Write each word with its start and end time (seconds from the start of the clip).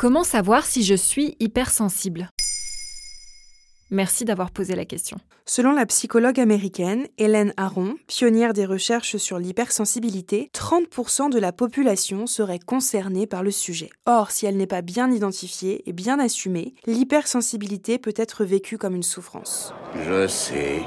Comment 0.00 0.24
savoir 0.24 0.64
si 0.64 0.82
je 0.82 0.94
suis 0.94 1.36
hypersensible? 1.40 2.30
Merci 3.90 4.24
d'avoir 4.24 4.50
posé 4.50 4.74
la 4.74 4.86
question. 4.86 5.18
Selon 5.44 5.72
la 5.72 5.84
psychologue 5.84 6.40
américaine 6.40 7.06
Hélène 7.18 7.52
Aron, 7.58 7.96
pionnière 8.06 8.54
des 8.54 8.64
recherches 8.64 9.18
sur 9.18 9.38
l'hypersensibilité, 9.38 10.48
30% 10.54 11.30
de 11.30 11.38
la 11.38 11.52
population 11.52 12.26
serait 12.26 12.58
concernée 12.58 13.26
par 13.26 13.42
le 13.42 13.50
sujet. 13.50 13.90
Or, 14.06 14.30
si 14.30 14.46
elle 14.46 14.56
n'est 14.56 14.66
pas 14.66 14.80
bien 14.80 15.12
identifiée 15.12 15.82
et 15.86 15.92
bien 15.92 16.18
assumée, 16.18 16.72
l'hypersensibilité 16.86 17.98
peut 17.98 18.14
être 18.16 18.46
vécue 18.46 18.78
comme 18.78 18.96
une 18.96 19.02
souffrance. 19.02 19.74
Je 20.06 20.26
sais. 20.26 20.80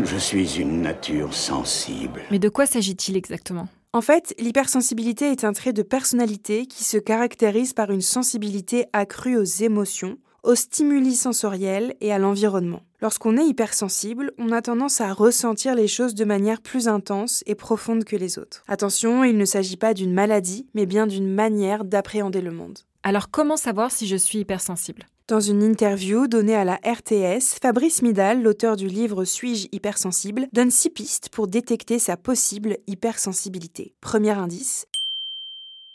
Je 0.00 0.16
suis 0.18 0.60
une 0.60 0.82
nature 0.82 1.34
sensible. 1.34 2.22
Mais 2.30 2.38
de 2.38 2.48
quoi 2.48 2.66
s'agit-il 2.66 3.16
exactement? 3.16 3.66
En 3.94 4.00
fait, 4.00 4.34
l'hypersensibilité 4.40 5.30
est 5.30 5.44
un 5.44 5.52
trait 5.52 5.72
de 5.72 5.84
personnalité 5.84 6.66
qui 6.66 6.82
se 6.82 6.96
caractérise 6.96 7.74
par 7.74 7.92
une 7.92 8.00
sensibilité 8.00 8.86
accrue 8.92 9.36
aux 9.36 9.44
émotions, 9.44 10.18
aux 10.42 10.56
stimuli 10.56 11.14
sensoriels 11.14 11.94
et 12.00 12.12
à 12.12 12.18
l'environnement. 12.18 12.82
Lorsqu'on 13.00 13.36
est 13.36 13.46
hypersensible, 13.46 14.32
on 14.36 14.50
a 14.50 14.62
tendance 14.62 15.00
à 15.00 15.12
ressentir 15.12 15.76
les 15.76 15.86
choses 15.86 16.16
de 16.16 16.24
manière 16.24 16.60
plus 16.60 16.88
intense 16.88 17.44
et 17.46 17.54
profonde 17.54 18.02
que 18.02 18.16
les 18.16 18.36
autres. 18.36 18.64
Attention, 18.66 19.22
il 19.22 19.38
ne 19.38 19.44
s'agit 19.44 19.76
pas 19.76 19.94
d'une 19.94 20.12
maladie, 20.12 20.66
mais 20.74 20.86
bien 20.86 21.06
d'une 21.06 21.32
manière 21.32 21.84
d'appréhender 21.84 22.40
le 22.40 22.50
monde. 22.50 22.80
Alors 23.04 23.30
comment 23.30 23.56
savoir 23.56 23.92
si 23.92 24.08
je 24.08 24.16
suis 24.16 24.40
hypersensible? 24.40 25.06
Dans 25.26 25.40
une 25.40 25.62
interview 25.62 26.26
donnée 26.26 26.54
à 26.54 26.64
la 26.64 26.78
RTS, 26.84 27.58
Fabrice 27.58 28.02
Midal, 28.02 28.42
l'auteur 28.42 28.76
du 28.76 28.88
livre 28.88 29.24
Suis-je 29.24 29.68
hypersensible, 29.72 30.48
donne 30.52 30.70
six 30.70 30.90
pistes 30.90 31.30
pour 31.30 31.48
détecter 31.48 31.98
sa 31.98 32.18
possible 32.18 32.76
hypersensibilité. 32.86 33.94
Premier 34.02 34.32
indice, 34.32 34.84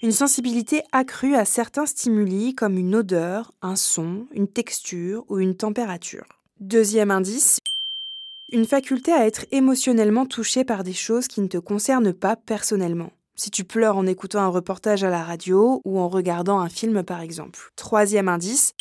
une 0.00 0.12
sensibilité 0.12 0.82
accrue 0.92 1.34
à 1.34 1.44
certains 1.44 1.84
stimuli 1.84 2.54
comme 2.54 2.78
une 2.78 2.94
odeur, 2.94 3.52
un 3.60 3.76
son, 3.76 4.28
une 4.32 4.48
texture 4.48 5.26
ou 5.28 5.40
une 5.40 5.58
température. 5.58 6.24
Deuxième 6.60 7.10
indice, 7.10 7.58
une 8.50 8.64
faculté 8.64 9.12
à 9.12 9.26
être 9.26 9.44
émotionnellement 9.50 10.24
touché 10.24 10.64
par 10.64 10.84
des 10.84 10.94
choses 10.94 11.28
qui 11.28 11.42
ne 11.42 11.48
te 11.48 11.58
concernent 11.58 12.14
pas 12.14 12.36
personnellement. 12.36 13.12
Si 13.36 13.50
tu 13.50 13.64
pleures 13.64 13.98
en 13.98 14.06
écoutant 14.06 14.40
un 14.40 14.48
reportage 14.48 15.04
à 15.04 15.10
la 15.10 15.22
radio 15.22 15.82
ou 15.84 15.98
en 15.98 16.08
regardant 16.08 16.60
un 16.60 16.70
film 16.70 17.02
par 17.02 17.20
exemple. 17.20 17.72
Troisième 17.76 18.28
indice, 18.28 18.72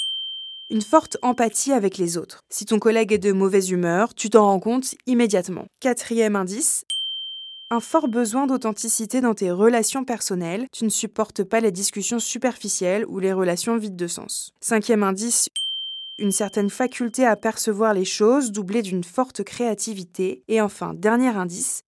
une 0.70 0.82
forte 0.82 1.18
empathie 1.22 1.72
avec 1.72 1.98
les 1.98 2.18
autres. 2.18 2.44
Si 2.50 2.66
ton 2.66 2.80
collègue 2.80 3.14
est 3.14 3.18
de 3.18 3.32
mauvaise 3.32 3.70
humeur, 3.70 4.14
tu 4.14 4.30
t'en 4.30 4.46
rends 4.46 4.60
compte 4.60 4.96
immédiatement. 5.06 5.68
Quatrième 5.80 6.36
indice, 6.36 6.84
un 7.70 7.80
fort 7.80 8.08
besoin 8.08 8.48
d'authenticité 8.48 9.22
dans 9.22 9.34
tes 9.34 9.52
relations 9.52 10.04
personnelles, 10.04 10.68
tu 10.72 10.86
ne 10.86 10.90
supportes 10.90 11.44
pas 11.44 11.60
les 11.60 11.72
discussions 11.72 12.20
superficielles 12.20 13.06
ou 13.08 13.20
les 13.20 13.34
relations 13.34 13.78
vides 13.78 13.96
de 13.96 14.08
sens. 14.08 14.52
Cinquième 14.62 15.04
indice, 15.04 15.50
une 16.18 16.32
certaine 16.32 16.70
faculté 16.70 17.26
à 17.26 17.36
percevoir 17.36 17.94
les 17.94 18.06
choses 18.06 18.52
doublée 18.52 18.82
d'une 18.82 19.04
forte 19.04 19.44
créativité. 19.44 20.44
Et 20.48 20.62
enfin, 20.62 20.94
dernier 20.94 21.28
indice, 21.28 21.84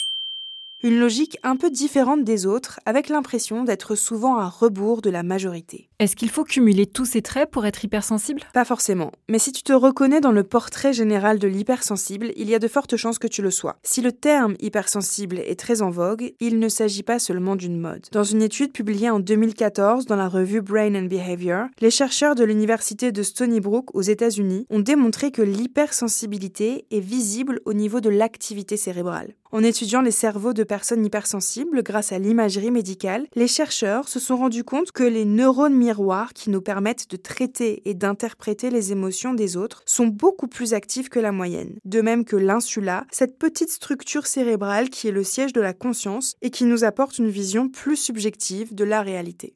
une 0.81 0.97
logique 0.97 1.37
un 1.43 1.57
peu 1.57 1.69
différente 1.69 2.23
des 2.23 2.45
autres, 2.45 2.79
avec 2.85 3.09
l'impression 3.09 3.63
d'être 3.63 3.95
souvent 3.95 4.37
à 4.37 4.47
rebours 4.47 5.01
de 5.01 5.09
la 5.09 5.23
majorité. 5.23 5.89
Est-ce 5.99 6.15
qu'il 6.15 6.29
faut 6.29 6.45
cumuler 6.45 6.85
tous 6.85 7.03
ces 7.03 7.21
traits 7.21 7.51
pour 7.51 7.65
être 7.65 7.83
hypersensible? 7.83 8.43
Pas 8.53 8.63
forcément, 8.63 9.11
mais 9.27 9.39
si 9.39 9.51
tu 9.51 9.61
te 9.63 9.73
reconnais 9.73 10.21
dans 10.21 10.31
le 10.31 10.43
portrait 10.43 10.93
général 10.93 11.37
de 11.37 11.47
l'hypersensible, 11.49 12.31
il 12.37 12.49
y 12.49 12.55
a 12.55 12.59
de 12.59 12.67
fortes 12.69 12.95
chances 12.95 13.19
que 13.19 13.27
tu 13.27 13.41
le 13.41 13.51
sois. 13.51 13.75
Si 13.83 14.01
le 14.01 14.13
terme 14.13 14.55
hypersensible 14.61 15.39
est 15.39 15.59
très 15.59 15.81
en 15.81 15.89
vogue, 15.89 16.33
il 16.39 16.59
ne 16.59 16.69
s'agit 16.69 17.03
pas 17.03 17.19
seulement 17.19 17.57
d'une 17.57 17.77
mode. 17.77 18.07
Dans 18.13 18.23
une 18.23 18.41
étude 18.41 18.71
publiée 18.71 19.09
en 19.09 19.19
2014 19.19 20.05
dans 20.05 20.15
la 20.15 20.29
revue 20.29 20.61
Brain 20.61 20.95
and 20.95 21.07
Behavior, 21.07 21.65
les 21.81 21.91
chercheurs 21.91 22.35
de 22.35 22.45
l'université 22.45 23.11
de 23.11 23.23
Stony 23.23 23.59
Brook 23.59 23.93
aux 23.93 24.01
États-Unis 24.01 24.65
ont 24.69 24.79
démontré 24.79 25.31
que 25.31 25.41
l'hypersensibilité 25.41 26.85
est 26.89 26.99
visible 27.01 27.59
au 27.65 27.73
niveau 27.73 27.99
de 27.99 28.09
l'activité 28.09 28.77
cérébrale. 28.77 29.33
En 29.51 29.63
étudiant 29.63 30.01
les 30.01 30.11
cerveaux 30.11 30.53
de 30.53 30.63
personnes 30.63 31.03
hypersensibles 31.03 31.81
grâce 31.81 32.11
à 32.11 32.19
l'imagerie 32.19 32.69
médicale, 32.69 33.25
les 33.33 33.47
chercheurs 33.47 34.07
se 34.07 34.19
sont 34.19 34.37
rendus 34.37 34.63
compte 34.63 34.91
que 34.91 35.03
les 35.03 35.25
neurones 35.25 35.73
miroirs 35.73 36.33
qui 36.33 36.51
nous 36.51 36.61
permettent 36.61 37.09
de 37.09 37.17
traiter 37.17 37.81
et 37.89 37.95
d'interpréter 37.95 38.69
les 38.69 38.91
émotions 38.91 39.33
des 39.33 39.57
autres 39.57 39.81
sont 39.87 40.05
beaucoup 40.05 40.47
plus 40.47 40.75
actifs 40.75 41.09
que 41.09 41.19
la 41.19 41.31
moyenne. 41.31 41.79
De 41.83 42.01
même 42.01 42.25
que 42.25 42.35
l'insula, 42.35 43.07
cette 43.11 43.39
petite 43.39 43.71
structure 43.71 44.27
cérébrale 44.27 44.91
qui 44.91 45.07
est 45.07 45.11
le 45.11 45.23
siège 45.23 45.53
de 45.53 45.61
la 45.61 45.73
conscience 45.73 46.35
et 46.43 46.51
qui 46.51 46.65
nous 46.65 46.83
apporte 46.83 47.17
une 47.17 47.29
vision 47.29 47.69
plus 47.69 47.97
subjective 47.97 48.75
de 48.75 48.83
la 48.83 49.01
réalité. 49.01 49.55